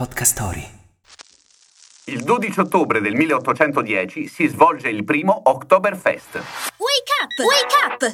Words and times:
Podcast 0.00 0.32
Story. 0.32 0.66
Il 2.06 2.22
12 2.22 2.60
ottobre 2.60 3.02
del 3.02 3.14
1810 3.14 4.28
si 4.28 4.46
svolge 4.46 4.88
il 4.88 5.04
primo 5.04 5.42
Oktoberfest. 5.44 6.36
Wake 6.36 7.12
up! 7.20 7.36
Wake 7.44 7.74
up! 7.84 8.12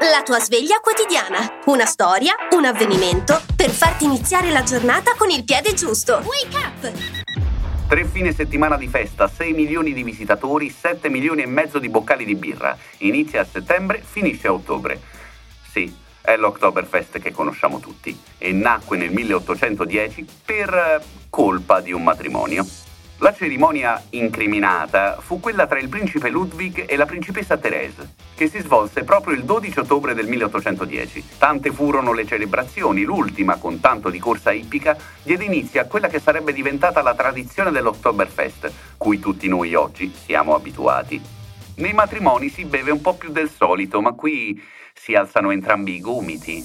La 0.00 0.22
tua 0.22 0.38
sveglia 0.38 0.80
quotidiana. 0.80 1.60
Una 1.64 1.86
storia, 1.86 2.34
un 2.50 2.66
avvenimento 2.66 3.40
per 3.56 3.70
farti 3.70 4.04
iniziare 4.04 4.50
la 4.50 4.62
giornata 4.62 5.14
con 5.16 5.30
il 5.30 5.44
piede 5.44 5.72
giusto. 5.72 6.20
Wake 6.26 6.56
up! 6.58 6.92
Tre 7.88 8.04
fine 8.04 8.34
settimana 8.34 8.76
di 8.76 8.88
festa, 8.88 9.28
6 9.28 9.54
milioni 9.54 9.94
di 9.94 10.02
visitatori, 10.02 10.68
7 10.68 11.08
milioni 11.08 11.40
e 11.40 11.46
mezzo 11.46 11.78
di 11.78 11.88
boccali 11.88 12.26
di 12.26 12.34
birra. 12.34 12.76
Inizia 12.98 13.40
a 13.40 13.46
settembre, 13.50 14.02
finisce 14.04 14.48
a 14.48 14.52
ottobre. 14.52 15.00
Sì, 15.70 15.90
è 16.28 16.36
l'Oktoberfest 16.36 17.20
che 17.20 17.32
conosciamo 17.32 17.80
tutti 17.80 18.14
e 18.36 18.52
nacque 18.52 18.98
nel 18.98 19.10
1810 19.10 20.26
per 20.44 20.68
eh, 20.74 21.00
colpa 21.30 21.80
di 21.80 21.92
un 21.92 22.02
matrimonio. 22.02 22.66
La 23.20 23.34
cerimonia 23.34 24.00
incriminata 24.10 25.16
fu 25.20 25.40
quella 25.40 25.66
tra 25.66 25.78
il 25.78 25.88
principe 25.88 26.28
Ludwig 26.28 26.84
e 26.86 26.96
la 26.96 27.06
principessa 27.06 27.56
Therese, 27.56 28.14
che 28.34 28.46
si 28.48 28.60
svolse 28.60 29.04
proprio 29.04 29.34
il 29.34 29.44
12 29.44 29.78
ottobre 29.80 30.14
del 30.14 30.28
1810. 30.28 31.24
Tante 31.38 31.72
furono 31.72 32.12
le 32.12 32.26
celebrazioni, 32.26 33.02
l'ultima, 33.02 33.56
con 33.56 33.80
tanto 33.80 34.10
di 34.10 34.18
corsa 34.18 34.52
ippica, 34.52 34.96
diede 35.22 35.44
inizio 35.44 35.80
a 35.80 35.84
quella 35.84 36.08
che 36.08 36.20
sarebbe 36.20 36.52
diventata 36.52 37.00
la 37.00 37.14
tradizione 37.14 37.70
dell'Oktoberfest, 37.70 38.70
cui 38.98 39.18
tutti 39.18 39.48
noi 39.48 39.74
oggi 39.74 40.14
siamo 40.14 40.54
abituati. 40.54 41.37
Nei 41.78 41.92
matrimoni 41.92 42.48
si 42.48 42.64
beve 42.64 42.90
un 42.90 43.00
po' 43.00 43.14
più 43.14 43.30
del 43.30 43.48
solito, 43.48 44.00
ma 44.00 44.12
qui 44.12 44.60
si 44.94 45.14
alzano 45.14 45.52
entrambi 45.52 45.94
i 45.94 46.00
gomiti. 46.00 46.64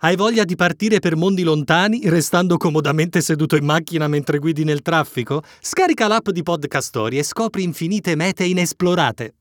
Hai 0.00 0.16
voglia 0.16 0.44
di 0.44 0.54
partire 0.54 1.00
per 1.00 1.16
mondi 1.16 1.42
lontani 1.42 2.08
restando 2.08 2.56
comodamente 2.56 3.20
seduto 3.20 3.56
in 3.56 3.64
macchina 3.64 4.08
mentre 4.08 4.38
guidi 4.38 4.64
nel 4.64 4.80
traffico? 4.80 5.42
Scarica 5.60 6.06
l'app 6.06 6.30
di 6.30 6.42
Podcast 6.42 6.88
Story 6.88 7.18
e 7.18 7.22
scopri 7.22 7.62
infinite 7.62 8.14
mete 8.14 8.44
inesplorate. 8.44 9.34